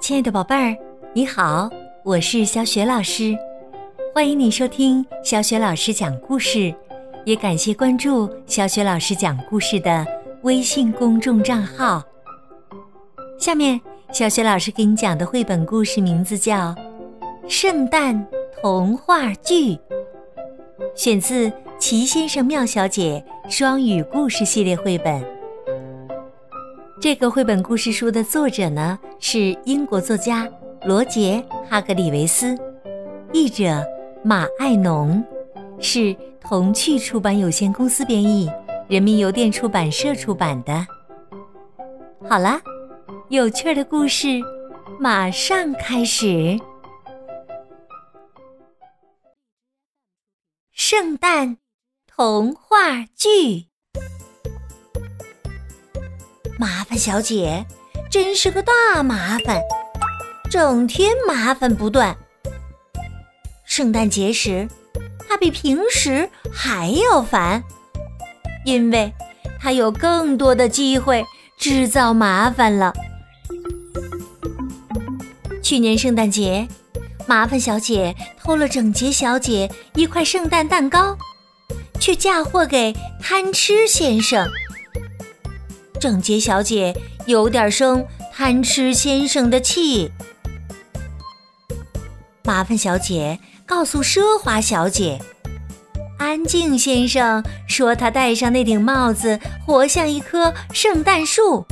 [0.00, 0.76] 亲爱的宝贝儿，
[1.14, 1.70] 你好，
[2.04, 3.36] 我是小雪老师，
[4.12, 6.74] 欢迎你收听小雪老师讲故事，
[7.24, 10.04] 也感谢关注小雪老师讲故事的
[10.42, 12.02] 微信公众账号。
[13.38, 13.80] 下面，
[14.12, 16.74] 小雪老师给你讲的绘本故事名字叫
[17.48, 18.26] 《圣诞
[18.60, 19.74] 童话剧》，
[20.94, 21.48] 选自
[21.78, 25.31] 《奇先生妙小姐》双语故事系列绘本。
[27.02, 30.48] 这个绘本故事书的作者呢是英国作家
[30.84, 32.56] 罗杰·哈格里维斯，
[33.32, 33.84] 译者
[34.22, 35.20] 马爱农，
[35.80, 38.48] 是童趣出版有限公司编译，
[38.86, 40.86] 人民邮电出版社出版的。
[42.30, 42.62] 好啦，
[43.30, 44.40] 有趣的故事
[45.00, 46.56] 马上开始。
[50.70, 51.58] 圣诞
[52.06, 53.71] 童话剧。
[56.62, 57.66] 麻烦小姐
[58.08, 59.60] 真是个大麻烦，
[60.48, 62.16] 整天麻烦不断。
[63.64, 64.68] 圣诞节时，
[65.28, 67.64] 她比平时还要烦，
[68.64, 69.12] 因为
[69.58, 71.24] 她有更多的机会
[71.58, 72.92] 制造麻烦了。
[75.64, 76.68] 去年圣诞节，
[77.26, 81.18] 麻烦小姐偷了整洁小姐一块圣诞蛋糕，
[81.98, 84.46] 却嫁祸给贪吃先生。
[86.02, 86.92] 整洁小姐
[87.26, 90.10] 有点生贪吃先生的气。
[92.42, 95.20] 麻烦小姐告诉奢华小姐，
[96.18, 101.64] 安静先生说他戴上那顶帽子活像一棵圣诞树。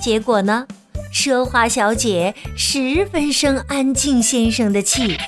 [0.00, 0.68] 结果呢，
[1.12, 5.18] 奢华小姐十分生安静先生的气。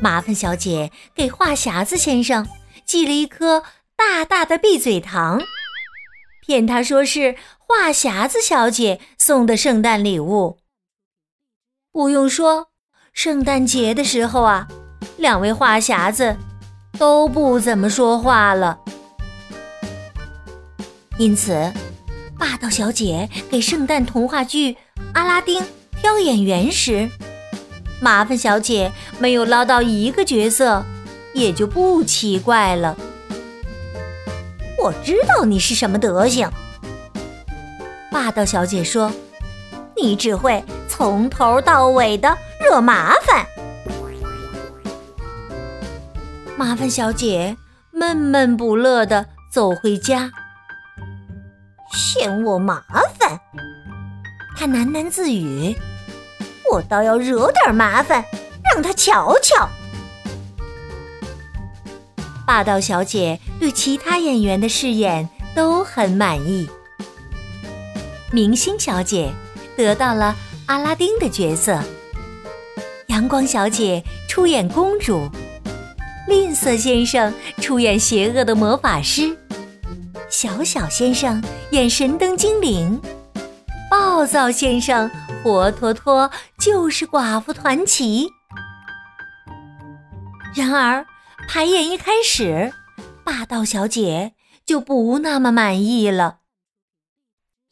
[0.00, 2.48] 麻烦小姐给话匣子先生
[2.86, 3.62] 寄了一颗。
[4.04, 5.40] 大大的闭嘴糖，
[6.44, 10.58] 骗他说是话匣子小姐送的圣诞礼物。
[11.92, 12.66] 不用说，
[13.12, 14.66] 圣诞节的时候啊，
[15.16, 16.36] 两位话匣子
[16.98, 18.80] 都不怎么说话了。
[21.16, 21.72] 因此，
[22.36, 24.72] 霸道小姐给圣诞童话剧
[25.14, 25.62] 《阿拉丁》
[26.00, 27.08] 挑演员时，
[28.00, 28.90] 麻烦小姐
[29.20, 30.84] 没有捞到一个角色，
[31.34, 32.96] 也就不奇怪了。
[34.82, 36.50] 我知道你是什么德行，
[38.10, 39.12] 霸道小姐说
[39.96, 43.46] ：“你只会从头到尾的惹麻烦。”
[46.58, 47.56] 麻烦小姐
[47.92, 50.32] 闷闷不乐的走回家，
[51.94, 52.82] 嫌我麻
[53.20, 53.38] 烦，
[54.56, 55.76] 她喃喃自语
[56.72, 58.24] ：“我倒要惹点麻烦，
[58.74, 59.68] 让他瞧瞧。”
[62.52, 66.68] 霸道小姐对其他演员的饰演都很满意。
[68.30, 69.32] 明星小姐
[69.74, 70.36] 得到了
[70.66, 71.82] 阿拉丁的角色，
[73.06, 75.30] 阳光小姐出演公主，
[76.28, 79.34] 吝啬先生出演邪恶的魔法师，
[80.28, 83.00] 小小先生演神灯精灵，
[83.90, 85.10] 暴躁先生
[85.42, 86.30] 活脱脱
[86.60, 88.28] 就是寡妇团旗。
[90.54, 91.02] 然而。
[91.48, 92.72] 排演一开始，
[93.22, 94.32] 霸道小姐
[94.64, 96.38] 就不那么满意了。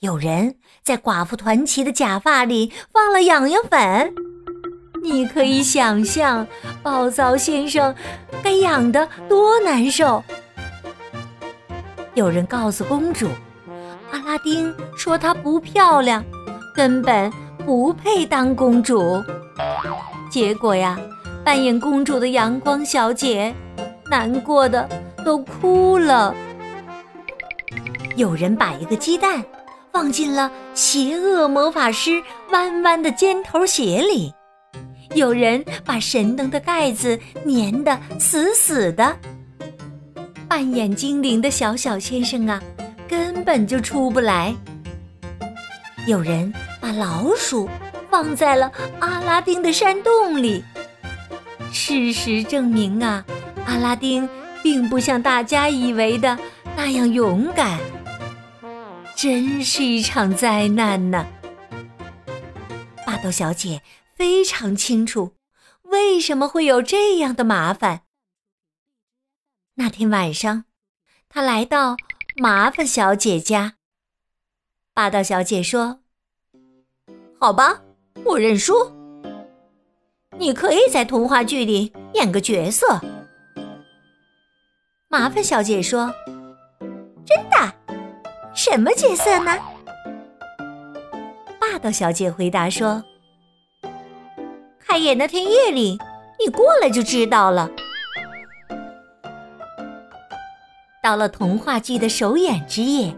[0.00, 4.14] 有人在寡妇团旗的假发里放了痒痒粉，
[5.02, 6.46] 你可以想象
[6.82, 7.94] 暴躁先生
[8.42, 10.22] 该痒得多难受。
[12.14, 13.28] 有人告诉公主，
[14.10, 16.24] 阿拉丁说她不漂亮，
[16.74, 17.32] 根本
[17.64, 19.22] 不配当公主。
[20.30, 20.98] 结果呀。
[21.44, 23.54] 扮演公主的阳光小姐，
[24.10, 24.88] 难过的
[25.24, 26.34] 都哭了。
[28.16, 29.42] 有人把一个鸡蛋
[29.92, 34.32] 放进了邪恶魔法师弯弯的尖头鞋里，
[35.14, 39.16] 有人把神灯的盖子粘得死死的。
[40.46, 42.60] 扮演精灵的小小先生啊，
[43.08, 44.54] 根本就出不来。
[46.06, 47.68] 有人把老鼠
[48.10, 50.62] 放在了阿拉丁的山洞里。
[51.72, 53.24] 事实证明啊，
[53.66, 54.28] 阿拉丁
[54.62, 56.38] 并不像大家以为的
[56.76, 57.80] 那样勇敢，
[59.16, 61.26] 真是一场灾难呢。
[63.06, 63.82] 霸道小姐
[64.14, 65.34] 非常清楚
[65.84, 68.02] 为什么会有这样的麻烦。
[69.74, 70.64] 那天晚上，
[71.28, 71.96] 她来到
[72.36, 73.74] 麻烦小姐家。
[74.92, 76.00] 霸道小姐说
[77.40, 77.80] ：“好吧，
[78.24, 78.74] 我认输。”
[80.40, 82.98] 你可以在童话剧里演个角色。
[85.06, 86.14] 麻烦小姐说
[87.26, 87.74] ：“真的？
[88.54, 89.58] 什么角色呢？
[91.60, 93.04] 霸道小姐回答说
[94.80, 95.98] ：“开演那天夜里，
[96.42, 97.70] 你过来就知道了。”
[101.02, 103.14] 到了童话剧的首演之夜，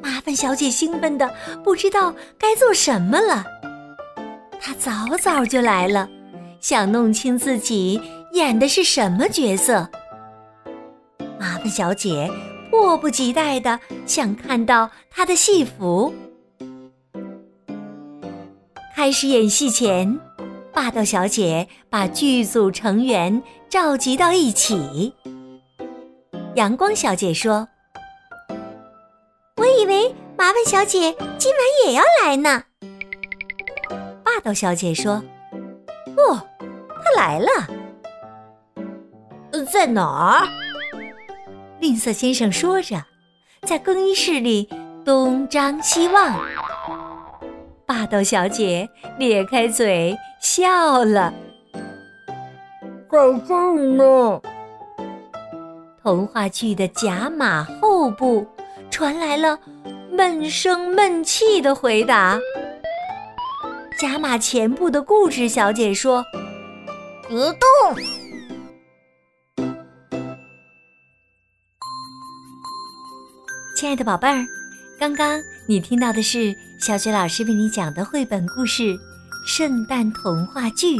[0.00, 1.34] 麻烦小姐兴奋的
[1.64, 3.44] 不知道该做什么了。
[4.66, 6.08] 他早早就来了，
[6.58, 8.00] 想弄清自己
[8.32, 9.86] 演的是什么角色。
[11.38, 12.30] 麻烦小姐
[12.70, 16.14] 迫不及待的想看到她的戏服。
[18.96, 20.18] 开始演戏前，
[20.72, 25.12] 霸道小姐把剧组成员召集到一起。
[26.54, 27.68] 阳光小姐说
[29.60, 30.08] ：“我以为
[30.38, 32.62] 麻烦小姐今晚也要来呢。”
[34.44, 35.14] 霸道小姐说
[36.18, 37.48] ：“哦，他来了。
[39.72, 40.46] 在哪儿？”
[41.80, 43.02] 吝啬先生说着，
[43.62, 44.68] 在更衣室里
[45.02, 46.38] 东张西望。
[47.86, 48.86] 霸道小姐
[49.18, 51.32] 咧开嘴笑了
[53.10, 53.18] ：“在
[53.48, 54.42] 这儿呢。”
[56.04, 58.46] 童话剧的甲马后部
[58.90, 59.58] 传来了
[60.12, 62.38] 闷声闷气的回答。
[64.04, 66.22] 甲马前部的固执小姐说
[67.26, 67.58] ：“别动。”
[73.74, 74.44] 亲爱的宝贝儿，
[75.00, 78.82] 刚刚你听到的是小雪老师为你讲的绘本故事
[79.46, 80.98] 《圣诞童话剧》，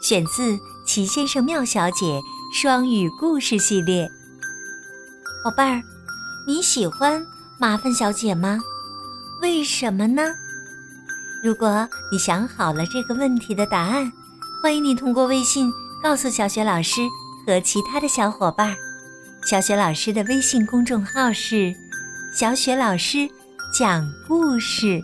[0.00, 0.52] 选自
[0.86, 2.06] 《齐先生妙小姐》
[2.50, 4.10] 双语故事系列。
[5.44, 5.82] 宝贝儿，
[6.46, 7.22] 你喜欢
[7.60, 8.58] 麻烦小姐吗？
[9.42, 10.22] 为什么呢？
[11.40, 14.10] 如果你想好了这个问题的答案，
[14.60, 17.02] 欢迎你通过微信告诉小雪老师
[17.46, 18.76] 和其他的小伙伴。
[19.44, 21.72] 小雪老师的微信公众号是
[22.34, 23.28] “小雪老师
[23.72, 25.00] 讲故事”，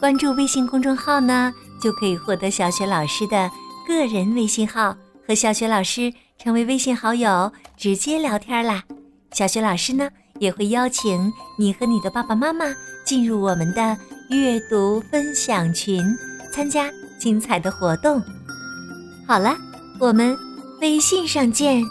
[0.00, 3.50] 关注微信公众号呢，就可以获得小雪老师的
[3.86, 8.82] 个人微信号，和小雪老师成为微信好友，直接聊天啦。
[9.32, 10.08] 小雪老师呢，
[10.38, 12.64] 也会邀请你和你的爸爸妈妈
[13.04, 13.96] 进入我们的
[14.28, 16.02] 阅读分享群，
[16.50, 18.22] 参加精彩的活动。
[19.26, 19.56] 好了，
[19.98, 20.36] 我们
[20.80, 21.82] 微信上见。